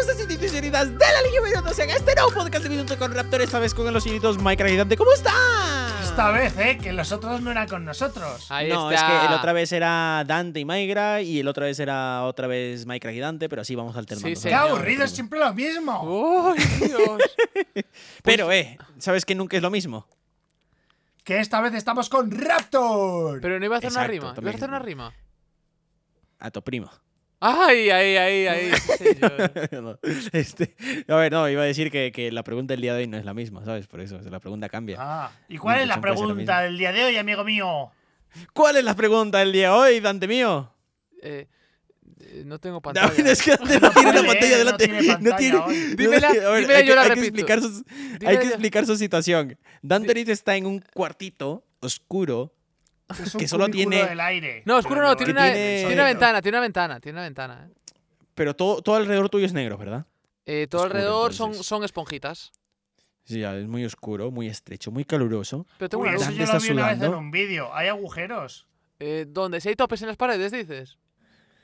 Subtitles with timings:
[0.00, 3.42] ¿Cómo estás, señoritas de la Liga Minutos en este nuevo podcast de Minutos con Raptor?
[3.42, 4.96] Esta vez con los señoritos Minecraft Gigante.
[4.96, 6.02] ¿Cómo estás?
[6.02, 6.78] Esta vez, ¿eh?
[6.82, 8.50] Que los otros no eran con nosotros.
[8.50, 9.06] Ahí no, está.
[9.06, 12.46] es que el otra vez era Dante y Minecraft y el otra vez era otra
[12.46, 14.26] vez y Dante, pero así vamos alternando.
[14.28, 14.70] Sí, ¡Qué señor.
[14.70, 15.04] aburrido!
[15.04, 16.02] Es siempre lo mismo.
[16.02, 17.20] ¡Uy, Dios!
[18.22, 20.08] Pero, eh, ¿sabes que nunca es lo mismo?
[21.24, 23.42] Que esta vez estamos con Raptor.
[23.42, 24.34] Pero no iba a hacer una Exacto, rima.
[24.40, 25.12] ¿Ibas a hacer una rima?
[26.38, 26.90] A tu primo.
[27.42, 28.70] ¡Ay, ay, ay, ay!
[29.80, 29.98] No,
[30.32, 30.74] este,
[31.08, 33.16] a ver, no, iba a decir que, que la pregunta del día de hoy no
[33.16, 33.86] es la misma, ¿sabes?
[33.86, 34.96] Por eso, la pregunta cambia.
[35.00, 37.90] Ah, ¿y cuál No, es la pregunta del día de hoy, amigo mío?
[38.52, 40.70] ¿Cuál es la pregunta del día de hoy, Dante mío?
[41.22, 41.46] Eh,
[42.20, 43.08] eh, no tengo pantalla.
[43.08, 44.88] David, es que Dante no tiene la pantalla delante.
[44.88, 47.60] no tiene pantalla Dímela- tiene- a ver, dímela, hay yo que- la hay que explicar
[47.62, 47.82] sus-
[48.26, 49.58] hay que explicar su situación.
[49.80, 52.54] Dante ahorita está en un cuartito oscuro.
[53.18, 54.62] Es un Que solo tiene- del aire.
[54.66, 57.24] No, oscuro Pero no, tiene una, tiene- tiene una ventana, tiene una ventana, tiene una
[57.24, 57.68] ventana.
[57.68, 57.74] ¿eh?
[58.34, 60.06] Pero todo, todo alrededor tuyo es negro, ¿verdad?
[60.46, 62.52] Eh, todo Oscuro, alrededor son, son esponjitas.
[63.24, 65.66] Sí, es muy oscuro, muy estrecho, muy caluroso.
[65.78, 67.74] Pero tengo Uy, una eso yo lo vi una vez en un vídeo.
[67.74, 68.66] ¿Hay agujeros?
[68.98, 69.60] Eh, ¿Dónde?
[69.60, 70.98] ¿Si hay topes en las paredes, dices?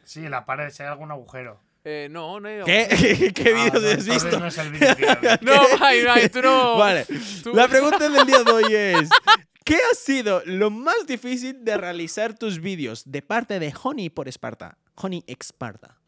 [0.04, 1.60] Sí, en la pared, si hay algún agujero.
[1.84, 2.62] Eh, no, no hay.
[2.64, 3.32] ¿Qué?
[3.34, 4.40] ¿Qué Ah, vídeos no, has visto?
[4.40, 5.28] No es el vídeo que yo vi.
[5.46, 6.76] No, Mai, Mai, tú no.
[6.78, 7.06] Vale,
[7.42, 9.08] tú- la pregunta del día de hoy es:
[9.66, 14.28] ¿Qué ha sido lo más difícil de realizar tus vídeos de parte de Honey por
[14.28, 14.78] Esparta?
[14.94, 15.98] Honey Exparta.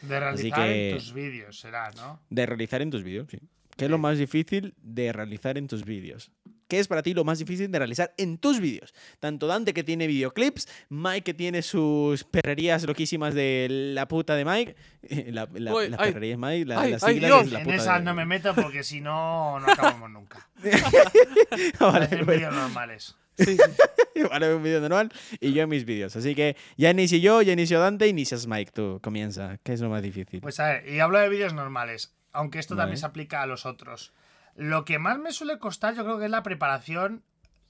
[0.00, 2.20] De realizar que- en tus vídeos, será, ¿no?
[2.30, 3.38] De realizar en tus vídeos, sí.
[3.76, 6.30] ¿Qué es lo más difícil de realizar en tus vídeos?
[6.72, 8.94] ¿Qué es para ti lo más difícil de realizar en tus vídeos?
[9.20, 14.46] Tanto Dante que tiene videoclips, Mike que tiene sus perrerías loquísimas de la puta de
[14.46, 14.74] Mike,
[15.32, 16.12] la, la, Uy, las ay.
[16.14, 17.42] perrerías de Mike, la, Ay, la ay, sigla Dios.
[17.44, 20.48] es la En esas de- no me meto porque si no, no acabamos nunca.
[21.78, 23.16] Vale, Hacer pues, vídeos normales.
[23.36, 24.22] Sí, sí.
[24.30, 26.16] vale, un vídeo normal y yo en mis vídeos.
[26.16, 29.58] Así que ya inicio yo, ya inicio Dante, inicias Mike, tú comienza.
[29.62, 30.40] ¿Qué es lo más difícil?
[30.40, 32.84] Pues a ver, y hablo de vídeos normales, aunque esto Vale.
[32.84, 34.14] también se aplica a los otros.
[34.54, 37.24] Lo que más me suele costar, yo creo que es la preparación,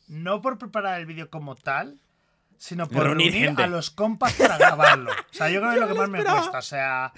[0.08, 2.00] no por preparar el vídeo como tal,
[2.58, 3.62] sino por Reunir reunir, gente.
[3.62, 5.10] a los compas para grabarlo.
[5.10, 6.58] O sea, yo creo que es lo que más me cuesta.
[6.58, 7.12] O sea,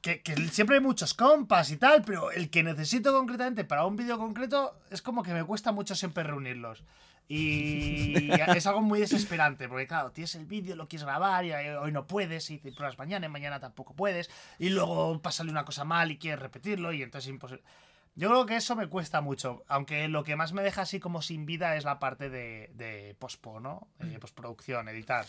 [0.00, 3.96] que, que siempre hay muchos compas y tal, pero el que necesito concretamente para un
[3.96, 6.84] vídeo concreto es como que me cuesta mucho siempre reunirlos.
[7.28, 11.92] Y es algo muy desesperante, porque claro, tienes el vídeo, lo quieres grabar y hoy
[11.92, 15.84] no puedes, y te pruebas mañana y mañana tampoco puedes, y luego pásale una cosa
[15.84, 17.62] mal y quieres repetirlo, y entonces es imposible.
[18.18, 21.22] Yo creo que eso me cuesta mucho, aunque lo que más me deja así como
[21.22, 23.86] sin vida es la parte de, de pospo, ¿no?
[24.00, 25.24] Eh, postproducción, editar.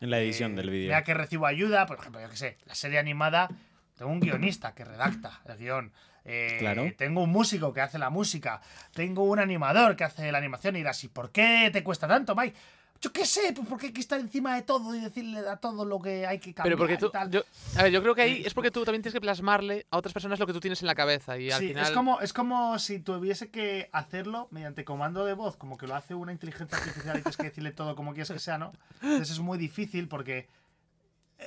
[0.00, 0.88] en la edición Eh, del vídeo.
[0.88, 3.48] Mira que recibo ayuda, por ejemplo, yo que sé, la serie animada,
[3.96, 5.92] tengo un guionista que redacta el guion.
[6.24, 6.84] eh, Claro.
[6.96, 8.60] Tengo un músico que hace la música.
[8.92, 10.74] Tengo un animador que hace la animación.
[10.74, 12.56] Y dirás, ¿y por qué te cuesta tanto, Mike?
[13.02, 15.84] Yo qué sé, pues porque hay que estar encima de todo y decirle a todo
[15.84, 17.10] lo que hay que cambiar Pero porque y tú.
[17.10, 17.30] tal.
[17.32, 17.42] Yo,
[17.76, 20.12] a ver, yo creo que ahí es porque tú también tienes que plasmarle a otras
[20.12, 21.36] personas lo que tú tienes en la cabeza.
[21.36, 21.84] Y al Sí, final.
[21.84, 25.96] es, como, es como si tuviese que hacerlo mediante comando de voz, como que lo
[25.96, 28.72] hace una inteligencia artificial y tienes que decirle todo como quieres que sea, ¿no?
[29.02, 30.48] Entonces es muy difícil porque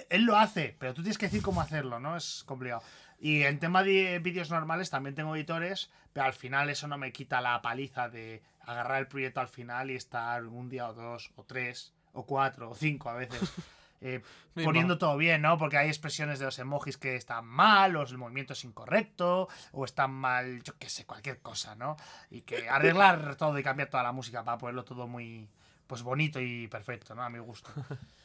[0.10, 2.18] él lo hace, pero tú tienes que decir cómo hacerlo, ¿no?
[2.18, 2.82] Es complicado.
[3.20, 7.12] Y en tema de vídeos normales también tengo editores, pero al final eso no me
[7.12, 11.32] quita la paliza de agarrar el proyecto al final y estar un día o dos
[11.36, 13.54] o tres o cuatro o cinco a veces.
[14.02, 14.22] eh,
[14.54, 15.58] poniendo todo bien, ¿no?
[15.58, 19.86] Porque hay expresiones de los emojis que están mal, o el movimiento es incorrecto, o
[19.86, 21.98] están mal, yo qué sé, cualquier cosa, ¿no?
[22.30, 25.50] Y que arreglar todo y cambiar toda la música para ponerlo todo muy,
[25.88, 27.24] pues bonito y perfecto, ¿no?
[27.24, 27.72] A mi gusto.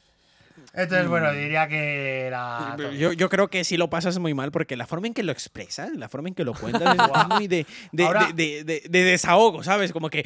[0.75, 2.77] Entonces, bueno, diría que era...
[2.99, 5.33] Yo, yo creo que sí lo pasas muy mal porque la forma en que lo
[5.33, 9.05] expresas, la forma en que lo cuentas es muy de, de, Ahora- de- de- de
[9.05, 9.93] desahogo, ¿sabes?
[9.93, 10.21] Como que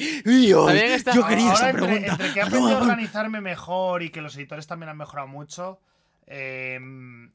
[0.95, 2.13] está- yo quería Ahora, esa entre, pregunta.
[2.13, 5.79] entre que he aprendido a organizarme mejor y que los editores también han mejorado mucho,
[6.27, 6.79] eh,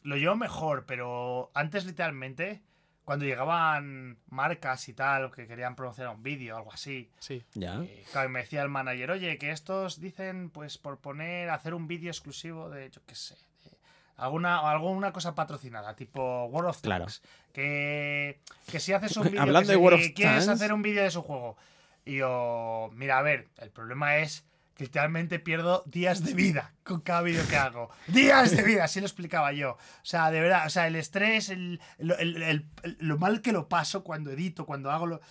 [0.04, 2.62] lo llevo mejor, pero antes literalmente,
[3.10, 7.44] cuando llegaban marcas y tal, que querían promocionar un vídeo o algo así, Sí.
[7.56, 7.82] Ya.
[7.82, 11.74] eh, claro, y me decía el manager, oye, que estos dicen, pues, por poner, hacer
[11.74, 13.34] un vídeo exclusivo de, yo qué sé,
[13.64, 13.72] de
[14.16, 17.06] alguna, alguna cosa patrocinada, tipo World of Claro.
[17.06, 17.24] Tanks.
[17.52, 18.40] Que,
[18.70, 20.62] que si haces un vídeo, Hablando que de si World of quieres Tanks.
[20.62, 21.58] hacer un vídeo de su juego.
[22.06, 24.46] Y yo, mira, a ver, el problema es
[24.80, 27.90] literalmente pierdo días de vida con cada vídeo que hago.
[28.08, 29.72] Días de vida, así lo explicaba yo.
[29.74, 33.42] O sea, de verdad, o sea, el estrés, el, el- el- el- el- lo mal
[33.42, 35.22] que lo paso cuando edito, cuando hago lo...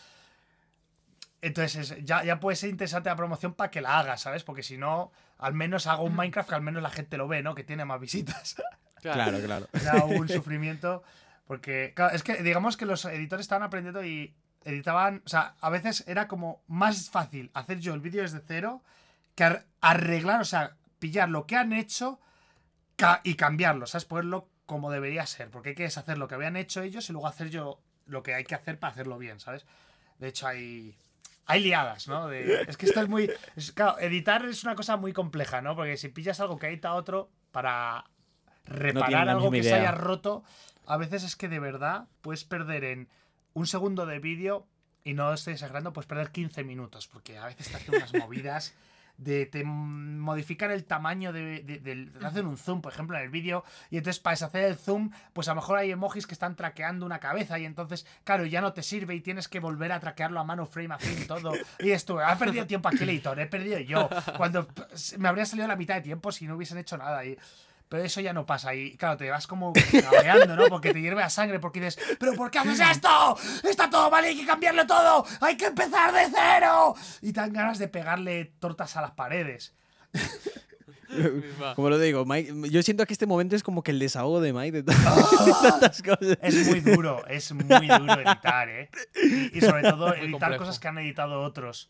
[1.40, 4.42] Entonces, es- ya, ya puede ser interesante la promoción para que la hagas, ¿sabes?
[4.44, 7.42] Porque si no, al menos hago un Minecraft que al menos la gente lo ve,
[7.42, 7.54] ¿no?
[7.54, 8.56] Que tiene más visitas.
[9.00, 9.68] Claro, claro.
[9.72, 11.04] Era un sufrimiento.
[11.46, 14.34] Porque, claro, es que digamos que los editores estaban aprendiendo y
[14.64, 15.22] editaban.
[15.24, 18.82] O sea, a veces era como más fácil hacer yo el vídeo desde cero
[19.38, 22.18] que ar- arreglar, o sea, pillar lo que han hecho
[22.96, 24.04] ca- y cambiarlo, ¿sabes?
[24.04, 27.28] Poderlo como debería ser, porque hay que deshacer lo que habían hecho ellos y luego
[27.28, 29.64] hacer yo lo que hay que hacer para hacerlo bien, ¿sabes?
[30.18, 30.98] De hecho, hay,
[31.46, 32.26] hay liadas, ¿no?
[32.26, 33.30] De- es que esto es muy...
[33.54, 35.76] es- claro, editar es una cosa muy compleja, ¿no?
[35.76, 38.04] Porque si pillas algo que edita otro para
[38.64, 40.42] reparar algo que se haya roto,
[40.86, 43.08] a veces es que de verdad puedes perder en
[43.54, 44.66] un segundo de vídeo,
[45.04, 48.74] y no estoy exagerando, puedes perder 15 minutos, porque a veces te hacen unas movidas
[49.18, 53.64] de te modifican el tamaño de, de- hacen un zoom, por ejemplo, en el vídeo,
[53.90, 57.04] y entonces para deshacer el zoom, pues a lo mejor hay emojis que están traqueando
[57.04, 60.38] una cabeza, y entonces, claro, ya no te sirve y tienes que volver a traquearlo
[60.40, 61.52] a mano frame a frame todo.
[61.80, 64.82] Y esto, ha perdido tiempo aquí el editor, he perdido yo, cuando p-
[65.18, 67.24] me habría salido la mitad de tiempo si no hubiesen hecho nada.
[67.24, 67.36] Y,
[67.88, 70.66] pero eso ya no pasa y claro, te vas como cabreando, ¿no?
[70.68, 73.36] Porque te hierve la sangre, porque dices, ¿pero por qué haces esto?
[73.68, 76.94] Está todo mal, hay que cambiarlo todo, hay que empezar de cero.
[77.22, 79.74] Y te dan ganas de pegarle tortas a las paredes.
[81.74, 84.52] Como lo digo, Mike, yo siento que este momento es como que el desahogo de
[84.52, 84.92] Mike de, to-
[85.46, 86.38] de tantas cosas.
[86.42, 88.90] Es muy duro, es muy duro editar, ¿eh?
[89.22, 90.58] Y, y sobre todo editar complejo.
[90.58, 91.88] cosas que han editado otros.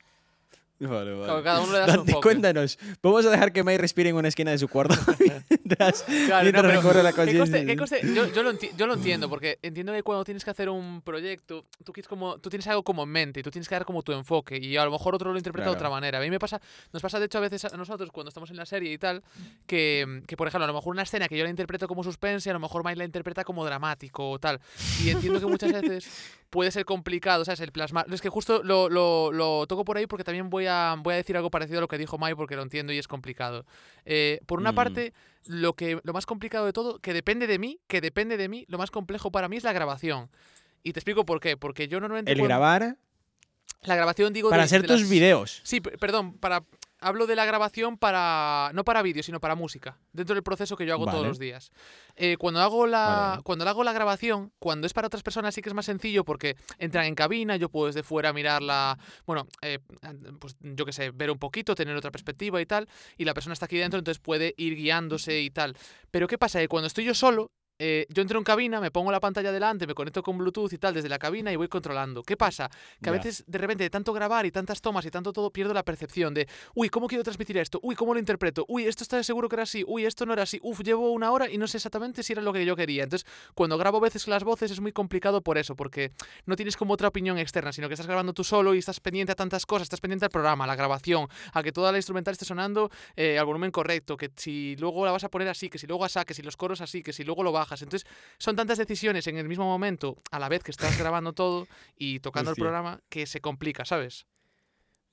[0.81, 1.25] Vale, vale.
[1.25, 2.23] Claro, cada uno le da su Dante, enfoque.
[2.29, 2.79] cuéntanos.
[3.03, 4.95] Vamos a dejar que Mike respire en una esquina de su cuarto
[5.51, 7.75] mientras, Claro, mientras no, recorre la ¿qué conciencia.
[8.03, 11.93] Yo, yo yo lo entiendo, porque entiendo que cuando tienes que hacer un proyecto, tú,
[11.93, 14.13] quieres como, tú tienes algo como en mente y tú tienes que dar como tu
[14.13, 15.79] enfoque y a lo mejor otro lo interpreta de Claro.
[15.87, 16.19] otra manera.
[16.19, 16.61] A mí me pasa,
[16.93, 19.23] nos pasa de hecho a veces a nosotros cuando estamos en la serie y tal,
[19.67, 22.51] que, que por ejemplo a lo mejor una escena que yo la interpreto como suspense,
[22.51, 24.61] a lo mejor Mike la interpreta como dramático o tal.
[25.05, 26.09] Y entiendo que muchas veces
[26.51, 27.61] puede ser complicado, ¿sabes?
[27.61, 28.07] El plasmar.
[28.13, 30.68] Es que justo lo, lo, lo toco por ahí porque también voy a,
[31.01, 33.09] voy a decir algo parecido a lo que dijo Mike porque lo entiendo y es
[33.09, 33.65] complicado.
[34.05, 34.75] Eh, por una Mm.
[34.75, 35.13] parte,
[35.47, 38.65] lo, que, lo más complicado de todo, que depende de mí, que depende de mí,
[38.69, 40.31] lo más complejo para mí es la grabación.
[40.83, 41.57] Y te explico por qué.
[41.57, 42.33] Porque yo normalmente.
[42.33, 42.97] El cuando- grabar
[43.83, 44.51] La grabación, digo.
[44.51, 45.61] para de- hacer de tus las- videos.
[45.65, 46.65] Sí, perdón, para.
[47.01, 48.71] Hablo de la grabación para.
[48.75, 49.99] No para vídeo, sino para música.
[50.13, 51.71] Dentro del proceso que yo hago todos los días.
[52.17, 52.99] Eh, cuando hago la.
[53.07, 53.43] Vale, vale.
[53.43, 56.57] Cuando hago la grabación, cuando es para otras personas sí que es más sencillo porque
[56.79, 58.99] entran en cabina, yo puedo desde fuera mirarla.
[59.27, 59.79] Bueno, eh,
[60.41, 62.89] pues yo qué sé, ver un poquito, tener otra perspectiva y tal.
[63.17, 65.77] Y la persona está aquí dentro, entonces puede ir guiándose y tal.
[66.11, 66.59] Pero ¿qué pasa?
[66.59, 69.87] Que cuando estoy yo solo, eh, yo entro en cabina, me pongo la pantalla delante,
[69.87, 72.23] me conecto con Bluetooth y tal desde la cabina y voy controlando.
[72.23, 72.69] ¿Qué pasa?
[73.01, 75.73] Que a veces de repente de tanto grabar y tantas tomas y tanto todo pierdo
[75.73, 77.79] la percepción de, uy, ¿cómo quiero transmitir esto?
[77.83, 78.65] Uy, ¿cómo lo interpreto?
[78.69, 79.85] Uy, esto está seguro que era así.
[79.87, 80.59] Uy, esto no era así.
[80.63, 83.05] Uf, llevo una hora y no sé exactamente si era lo que yo quería.
[83.05, 86.11] Entonces, cuando grabo veces las voces es muy complicado por eso, porque
[86.47, 89.33] no tienes como otra opinión externa, sino que estás grabando tú solo y estás pendiente
[89.33, 92.33] a tantas cosas, estás pendiente al programa, a la grabación, a que toda la instrumental
[92.33, 95.79] esté sonando eh, al volumen correcto, que si luego la vas a poner así, que
[95.79, 97.68] si luego así, que si los coros así, que si luego lo bajas.
[97.73, 101.67] Entonces, son tantas decisiones en el mismo momento, a la vez que estás grabando todo
[101.97, 102.63] y tocando Hostia.
[102.63, 104.27] el programa, que se complica, ¿sabes?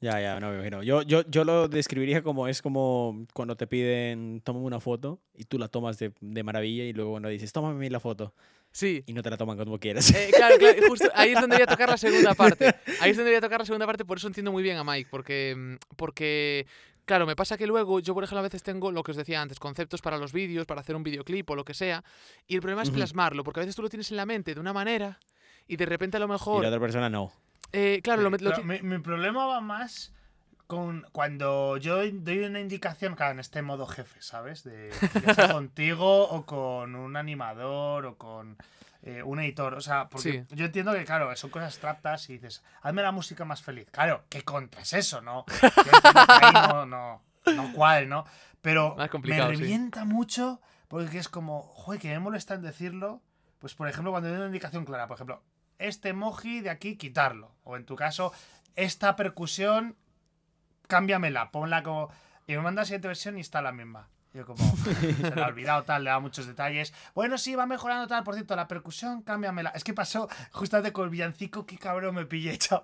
[0.01, 0.83] Ya, ya, no me imagino.
[0.83, 5.45] Yo, yo, yo lo describiría como es como cuando te piden, tómame una foto y
[5.45, 8.33] tú la tomas de, de maravilla y luego cuando dices, tómame a mí la foto
[8.71, 9.03] Sí.
[9.07, 10.13] y no te la toman como quieras.
[10.13, 12.75] Eh, claro, claro, justo ahí es donde voy a tocar la segunda parte.
[12.99, 14.83] Ahí es donde voy a tocar la segunda parte, por eso entiendo muy bien a
[14.83, 16.67] Mike, porque, porque
[17.05, 19.41] claro, me pasa que luego yo, por ejemplo, a veces tengo lo que os decía
[19.41, 22.03] antes, conceptos para los vídeos, para hacer un videoclip o lo que sea,
[22.47, 24.59] y el problema es plasmarlo, porque a veces tú lo tienes en la mente de
[24.59, 25.19] una manera
[25.67, 26.63] y de repente a lo y mejor...
[26.63, 27.31] la otra persona no.
[27.71, 30.14] eh, claro, lo, Sí, mi problema va más
[30.67, 34.63] con cuando yo doy una indicación, claro, en este modo jefe, ¿sabes?
[34.63, 34.91] De
[35.25, 38.57] ya sea contigo o con un animador o con
[39.03, 39.75] eh, un editor.
[39.75, 40.55] O sea, porque Sí.
[40.55, 43.87] yo entiendo que, claro, son cosas abstractas y dices, hazme la música más feliz.
[43.91, 45.45] Claro, ¿qué contra es eso, no?
[45.61, 45.91] Yo
[46.41, 47.21] ahí no, no,
[47.55, 48.25] no cuadre, ¿no?
[48.61, 49.57] Pero me complicado, sí.
[49.57, 53.21] revienta mucho porque es como, joder, que me molesta en decirlo.
[53.59, 55.43] Pues, por ejemplo, cuando doy una indicación clara, por ejemplo,
[55.77, 57.51] este emoji de aquí, quitarlo.
[57.63, 58.31] O en tu caso,
[58.75, 59.95] esta percusión,
[60.87, 62.09] cámbiamela, ponla como.
[62.47, 64.07] Y me manda la siguiente versión y está la misma.
[64.33, 66.93] Yo como, se le ha olvidado tal, le da muchos detalles.
[67.15, 69.69] Bueno, sí, va mejorando tal, por cierto, la percusión, cámbiamela.
[69.69, 72.83] Es que pasó justamente con el villancico, qué cabrón me pillé, chaval.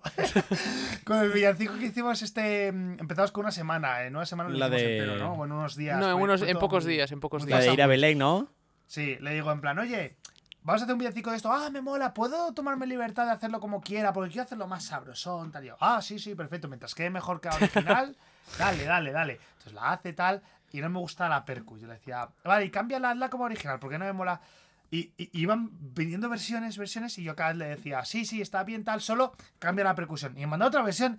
[1.03, 2.71] con el villancico que hicimos este...
[2.71, 5.33] mm, Empezamos con una semana, en una semana lo La hicimos de- entero, ¿no?
[5.33, 5.99] O en unos días.
[5.99, 7.67] no, en, unos, en pocos muy- días, en pocos muy La días.
[7.67, 8.47] de ir a Belén, ¿no?
[8.87, 10.15] Sí, le digo en plan, oye,
[10.63, 11.51] vamos a hacer un villancico de esto.
[11.51, 14.13] Ah, me mola, ¿puedo tomarme libertad de hacerlo como quiera?
[14.13, 15.63] Porque quiero hacerlo más sabrosón, tal.
[15.63, 16.67] Y yo, ah, sí, sí, perfecto.
[16.67, 18.15] Mientras quede mejor que la original,
[18.57, 19.39] dale, dale, dale.
[19.53, 20.41] Entonces la hace tal
[20.71, 21.77] y no me gusta la percu.
[21.77, 24.41] Yo le decía, vale, y cámbiala, hazla como original, porque no me mola.
[24.89, 28.63] Y, y- iban pidiendo versiones, versiones, y yo cada vez le decía, sí, sí, está
[28.63, 30.33] bien tal, solo cambia la percusión.
[30.37, 31.17] Y me mandó otra versión.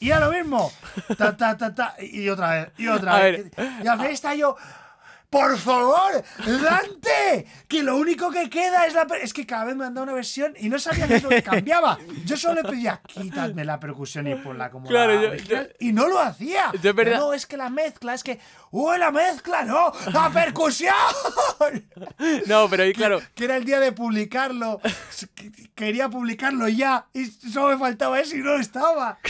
[0.00, 0.72] Y era lo mismo.
[1.16, 3.52] Ta, ta, ta, ta, y otra vez, y otra vez.
[3.84, 4.56] Y al final está yo.
[5.32, 9.06] Por favor, Dante, que lo único que queda es la...
[9.22, 11.30] Es que cada vez me han dado una versión y no sabía qué es lo
[11.30, 11.98] que cambiaba.
[12.26, 15.92] Yo solo le pedía, quítame la percusión y ponla como Claro, la yo- original", Y
[15.92, 16.70] no lo hacía.
[16.82, 18.38] Yo es verdad- No, es que la mezcla, es que...
[18.70, 19.92] ¡Uy, la mezcla, no!
[20.12, 20.92] ¡La percusión!
[22.46, 23.20] No, pero ahí, claro.
[23.34, 24.80] que era el día de publicarlo.
[25.74, 29.18] Quería publicarlo ya y solo me faltaba eso y no estaba.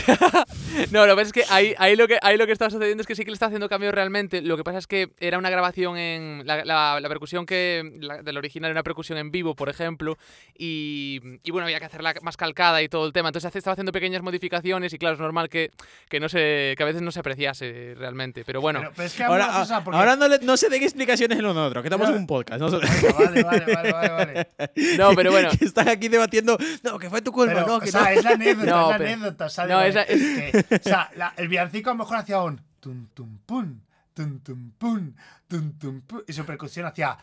[0.89, 3.01] No, lo que pasa es que ahí, ahí, lo que ahí lo que está sucediendo
[3.01, 4.41] es que sí que le está haciendo cambios realmente.
[4.41, 6.43] Lo que pasa es que era una grabación en.
[6.45, 7.97] La, la- la percusión que.
[7.99, 10.17] La, del original era una percusión en vivo, por ejemplo.
[10.57, 13.29] Y, y bueno, había que hacerla más calcada y todo el tema.
[13.29, 15.71] Entonces estaba haciendo pequeñas modificaciones y claro, es normal que,
[16.09, 18.43] que, no se, que a veces no se apreciase realmente.
[18.45, 18.79] Pero bueno.
[18.79, 21.45] Pero, pero es que Ahora, cosa, porque- ahora no, le- no se den explicaciones el
[21.45, 22.59] uno otro, que estamos en un podcast.
[22.61, 24.47] No, Vale, vale, vale, vale, vale.
[24.97, 25.49] No, pero bueno.
[25.59, 26.57] que están aquí debatiendo.
[26.83, 28.07] No, que fue tu culpa, Pero, no, o que sea, no.
[28.09, 31.47] es la anécdota, No, es la pero- anécdota, no, es que, o sea, la- el
[31.47, 33.79] villancico a lo mejor hacía un tum tum pum,
[34.13, 35.13] tum tum pum,
[35.47, 37.17] tum tum pum, y su percusión hacía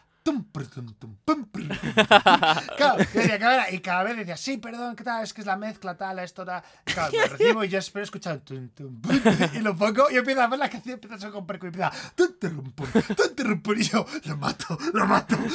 [2.77, 5.23] Claro, yo decía, "¿Qué era?", y cada vez decía, sí, perdón, ¿qué tal?
[5.25, 6.63] Es que es la mezcla, tal, esto, tal.
[6.85, 8.41] Claro, me recibo y yo espero escuchar
[9.55, 11.69] y lo pongo y empiezo a ver la canción, empieza a sonar con percu y
[11.69, 11.93] empieza
[13.77, 15.37] y yo, lo mato, lo mato.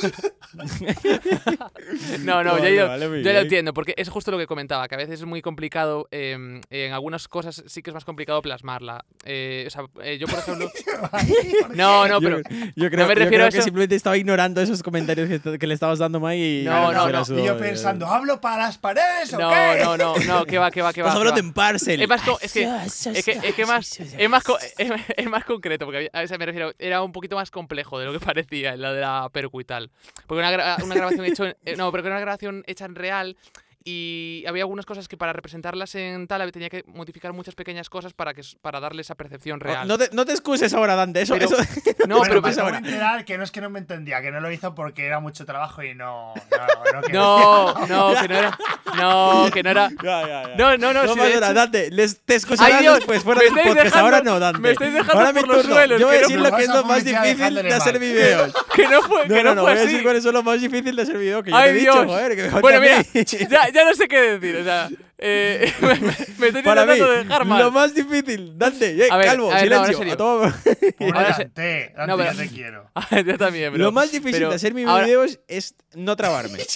[2.24, 5.20] No, no, yo, yo lo entiendo, porque es justo lo que comentaba, que a veces
[5.22, 9.06] es muy complicado, eh, en algunas cosas sí que es más complicado plasmarla.
[9.26, 10.72] Eh, o sea, eh, yo por ejemplo...
[11.76, 12.38] No, no, Yo- pero...
[12.76, 15.58] yo, creo, me yo refiero creo a que eso- simplemente estaba ignorando esos comentarios que,
[15.60, 16.62] que le estabas dando, Mike.
[16.62, 17.40] Y No, no, no.
[17.40, 19.82] Y yo pensando, ¿hablo para las paredes o No, qué?
[19.84, 21.10] no, no, no, que va, que va, que va.
[21.10, 22.02] Estás hablando en parcel.
[22.02, 22.64] Es más, es que,
[23.14, 24.44] es que, es que más, es más,
[25.18, 28.14] es, más concreto, porque a eso me refiero, era un poquito más complejo de lo
[28.14, 29.92] que parecía en la de la percu y tal.
[30.28, 32.86] Porque una, gra- una grabación hecho en- eh, no, pero que era una grabación hecha
[32.86, 33.38] en real
[33.88, 38.14] y había algunas cosas que para representarlas en tal tenía que modificar muchas pequeñas cosas
[38.14, 39.88] para que para darle esa percepción real.
[39.88, 41.22] No te, no te excuses ahora, Dante.
[41.22, 41.58] Eso, Pero- eso-
[42.08, 42.80] no, pero me pues ahora.
[42.80, 45.46] enterar que no es que no me entendía, que no lo hizo porque era mucho
[45.46, 46.34] trabajo y no.
[46.34, 48.58] No, no, que- no, no, que no era,
[48.98, 49.90] no, que no era.
[50.04, 50.56] Ya, ya, ya.
[50.56, 51.92] No, no, no, No hecho- Dante.
[51.92, 52.40] Les, te
[52.80, 53.76] Dios, después, fuera del podcast.
[53.76, 54.60] dejando- ahora no, Dante.
[54.62, 55.76] me estáis dejando ahora por los turno.
[55.76, 58.00] suelos, Yo voy a decir lo que es lo más difícil de hacer mal.
[58.02, 58.54] vídeos.
[58.76, 60.60] que no fue, No, que no, no, fue Voy a decir cuáles son lo más
[60.62, 61.44] difícil de hacer vídeo.
[61.44, 62.36] Que yo te he dicho, joder.
[62.36, 63.04] Que me Bueno, mira.
[63.76, 64.56] Ya, ya no sé qué decir.
[64.58, 65.96] O sea, eh, me,
[66.38, 67.60] me estoy Para mí, intentando dejar mal.
[67.64, 68.58] lo más difícil.
[68.58, 69.92] Dante, eh, A ver, calvo, a ver, no, silencio.
[69.92, 70.14] en serio.
[70.14, 70.42] a todo-
[70.98, 72.92] Pobre Ahora se- Dante, Dante, No, pero- yo te quiero.
[73.26, 73.84] Yo también, bro.
[73.84, 76.58] Lo más difícil Pero de hacer mis ahora- vídeos es no trabarme.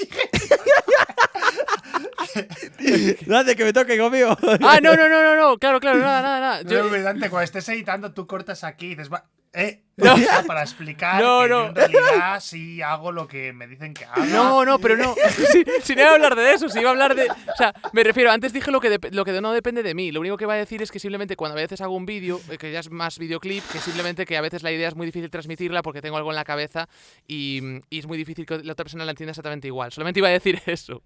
[3.26, 4.38] Dante, que me toque conmigo.
[4.62, 5.58] Ah, no, no, no, no, no.
[5.58, 6.64] Claro, claro, nada, nada, nada.
[6.64, 9.26] No, Yo- Dante, cuando estés editando, tú cortas aquí y dices, va.
[9.54, 10.16] Eh, No.
[10.18, 11.64] ya, para explicar No, que no.
[11.64, 14.24] yo en realidad sí hago lo que me dicen que haga.
[14.28, 15.16] No, no, pero no.
[15.52, 17.30] Si, si no iba a hablar de eso, si iba a hablar de.
[17.30, 20.12] O sea, me refiero, antes dije lo que, lo que no depende de mí.
[20.12, 22.40] Lo único que va a decir es que simplemente cuando a veces hago un vídeo,
[22.50, 25.06] eh, que ya es más videoclip, que simplemente que a veces la idea es muy
[25.08, 26.88] difícil transmitirla porque tengo algo en la cabeza
[27.28, 29.92] y, y es muy difícil que la otra persona la entienda exactamente igual.
[29.92, 31.02] Solamente iba a decir eso.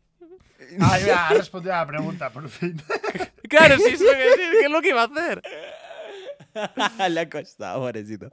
[0.80, 2.82] Ah, ya, has respondido a la pregunta, por fin.
[3.50, 4.34] Claro, sí, es lo que
[4.64, 5.42] es lo que iba a hacer.
[7.10, 8.32] Le ha costado, pobrecito.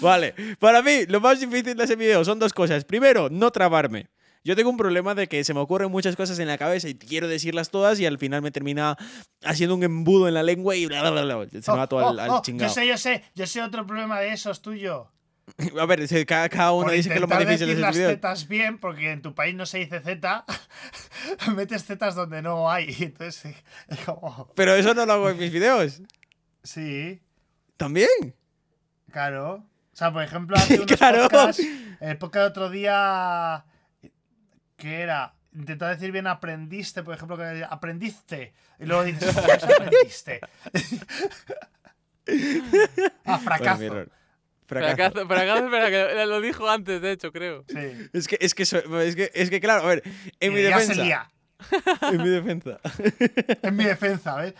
[0.00, 2.84] Vale, para mí lo más difícil de ese video son dos cosas.
[2.84, 4.08] Primero, no trabarme.
[4.44, 6.94] Yo tengo un problema de que se me ocurren muchas cosas en la cabeza y
[6.94, 8.96] quiero decirlas todas y al final me termina
[9.44, 11.62] haciendo un embudo en la lengua y bla, bla, bla, bla.
[11.62, 12.68] Se me va todo al, al Oh, oh, chingado.
[12.68, 15.12] Yo sé, yo sé, yo sé otro problema de esos tuyo.
[15.80, 18.00] A ver, cada, cada uno Por dice que es lo más difícil de decir ese
[18.00, 20.44] las zetas bien, porque en tu país no se dice zeta,
[21.54, 22.96] metes zetas donde no hay.
[23.00, 23.54] Entonces,
[23.88, 24.50] es como.
[24.54, 26.02] Pero eso no lo hago en mis videos.
[26.62, 27.20] Sí,
[27.76, 28.08] ¿También?
[29.10, 29.64] claro.
[29.92, 31.22] O sea, por ejemplo, hace unos Claro.
[31.28, 31.62] podcasts,
[32.00, 33.64] el podcast de otro día.
[34.76, 35.34] ¿Qué era?
[35.52, 38.54] Intentar decir bien aprendiste, por ejemplo, que aprendiste.
[38.80, 40.40] Y luego dices, ¿cómo es aprendiste?
[43.24, 44.10] ah, Bueno, mi.
[44.66, 45.26] Fracaso.
[45.26, 47.64] Fracazo, espera, que lo dijo antes, de hecho, creo.
[47.68, 48.08] Sí.
[48.14, 48.72] Es que, es que, es
[49.16, 50.02] que, es que claro, a ver,
[50.40, 51.02] en mi Y ya se defensa.
[51.04, 51.30] lía.
[52.10, 52.78] En mi defensa.
[53.62, 54.54] En mi defensa, ¿ves?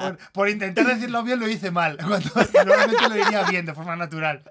[0.00, 1.96] Por, por intentar decirlo bien lo hice mal.
[2.06, 2.30] Cuando
[2.64, 4.42] normalmente lo diría bien, de forma natural.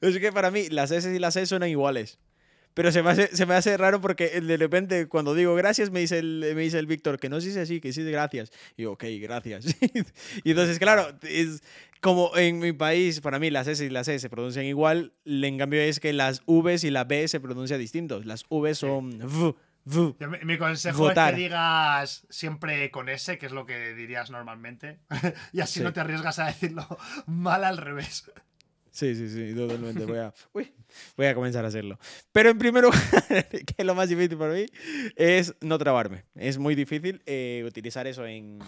[0.00, 2.18] Es que para mí las S y las E suenan iguales.
[2.76, 6.00] Pero se me hace, se me hace raro porque de repente cuando digo gracias me
[6.00, 8.52] dice el, me dice el Víctor que no se dice así, que sí dice gracias.
[8.76, 9.64] Y yo, ok, gracias.
[10.44, 11.62] y entonces, claro, es
[12.02, 15.56] como en mi país, para mí las S y las E se pronuncian igual, en
[15.56, 18.26] cambio es que las Vs y la B se pronuncian distintos.
[18.26, 19.54] Las V son V, V.
[19.86, 21.30] Yo- mi, mi consejo Votar.
[21.32, 24.98] es que digas siempre con S, que es lo que dirías normalmente.
[25.52, 25.84] y así Sí.
[25.84, 26.86] no te arriesgas a decirlo
[27.26, 28.30] mal al revés.
[28.90, 30.04] Sí, sí, sí, totalmente.
[30.06, 30.72] Voy a, uy,
[31.18, 31.98] voy a comenzar a hacerlo.
[32.32, 33.00] Pero en primer lugar,
[33.50, 34.66] que es lo más difícil para mí,
[35.16, 36.24] es no trabarme.
[36.34, 38.58] Es muy difícil eh, utilizar eso en,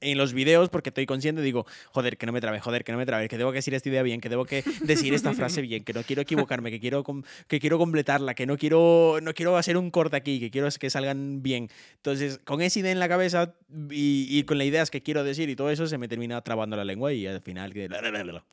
[0.00, 2.98] en los videos porque estoy consciente, digo, joder, que no me trabe, joder, que no
[2.98, 5.62] me trabe, que debo que decir esta idea bien, que debo que decir esta frase
[5.62, 7.04] bien, que no quiero equivocarme, que quiero,
[7.46, 10.90] que quiero completarla, que no quiero, no quiero hacer un corte aquí, que quiero que
[10.90, 11.68] salgan bien.
[11.96, 13.54] Entonces, con esa idea en la cabeza
[13.90, 16.76] y, y con las ideas que quiero decir y todo eso, se me termina trabando
[16.76, 17.88] la lengua y al final que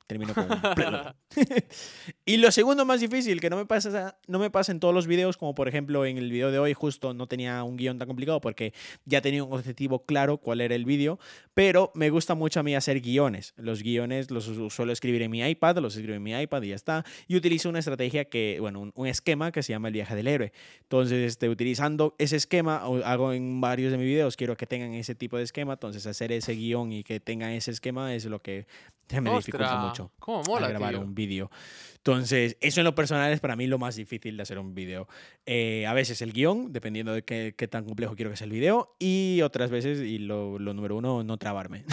[0.06, 0.48] termino con...
[2.24, 5.06] y lo segundo más difícil, que no me, pasa, no me pasa en todos los
[5.06, 8.08] videos, como por ejemplo en el video de hoy justo no tenía un guion tan
[8.08, 8.72] complicado porque
[9.04, 11.18] ya tenía un objetivo claro cuál era el vídeo,
[11.54, 13.54] pero me gusta mucho a mí hacer guiones.
[13.56, 16.68] Los guiones los su- suelo escribir en mi iPad, los escribo en mi iPad y
[16.68, 17.04] ya está.
[17.26, 20.26] Y utilizo una estrategia que, bueno, un, un esquema que se llama el viaje del
[20.28, 20.52] héroe.
[20.82, 25.14] Entonces, este, utilizando ese esquema, hago en varios de mis videos, quiero que tengan ese
[25.14, 28.66] tipo de esquema, entonces hacer ese guion y que tengan ese esquema es lo que
[29.10, 31.00] me dificulta mucho ¿Cómo mola, grabar tío?
[31.00, 31.50] un vídeo.
[31.96, 35.08] Entonces, eso en lo personal es para mí lo más difícil de hacer un vídeo.
[35.46, 38.50] Eh, a veces el guion, dependiendo de qué, qué tan complejo quiero que sea el
[38.52, 41.84] vídeo, y otras veces, y lo, lo número uno, no trabarme.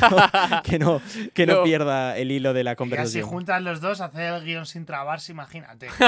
[0.00, 1.62] No, que no, que no No.
[1.64, 3.26] pierda el hilo de la Ya si conversación.
[3.28, 5.88] juntan los dos, hacer el guion sin trabarse, imagínate.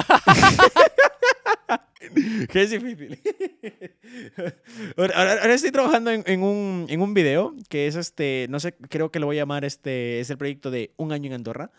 [2.52, 3.20] que es difícil.
[4.96, 8.60] ahora, ahora- ahora estoy trabajando en, en un, en un video que es este, no
[8.60, 11.32] sé, creo que lo voy a llamar este, es el proyecto de Un año en
[11.34, 11.70] Andorra.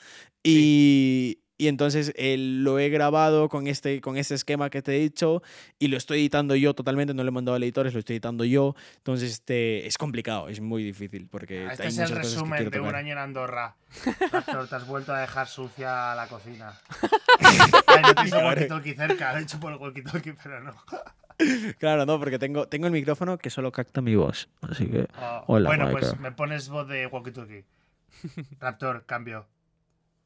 [0.44, 5.00] Y, y entonces eh, lo he grabado con este, con este esquema que te he
[5.00, 5.42] dicho
[5.80, 8.46] y lo estoy editando yo totalmente, no lo he mandado a editores, lo estoy editando
[8.46, 8.76] yo.
[8.98, 12.96] Entonces este, es complicado, es muy difícil porque Este hay es el resumen de un
[12.96, 13.76] año en Andorra.
[14.32, 16.80] Raptor, te has vuelto a dejar sucia la cocina.
[17.88, 20.76] Ay, no el walkie-talkie cerca, lo he hecho por el walkie-talkie, pero no.
[21.78, 24.50] Claro, no, porque tengo, tengo el micrófono que solo capta mi voz.
[24.62, 25.08] Así que...
[25.22, 26.08] Oh, Hola, bueno, Michael.
[26.10, 27.64] pues me pones voz de walkie-talkie.
[28.60, 29.46] Raptor, cambio.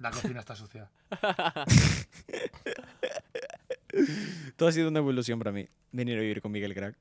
[0.01, 0.89] La cocina está sucia.
[4.55, 5.67] Todo ha sido una evolución para mí.
[5.91, 6.95] Venir a vivir con Miguel Crack.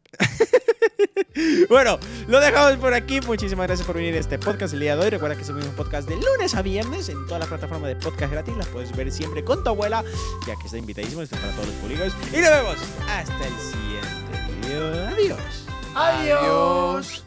[1.71, 3.23] bueno, lo dejamos por aquí.
[3.23, 5.11] Muchísimas gracias por venir a este podcast el día de hoy.
[5.11, 8.33] Recuerda que subimos un podcast de lunes a viernes en todas las plataformas de podcast
[8.33, 8.55] gratis.
[8.57, 10.05] Las puedes ver siempre con tu abuela,
[10.47, 11.23] ya que está invitadísimo.
[11.23, 12.15] Esto es para todos los públicos.
[12.35, 12.77] Y nos vemos
[13.09, 15.09] hasta el siguiente video.
[15.09, 15.65] Adiós.
[15.95, 17.25] ¡Adiós!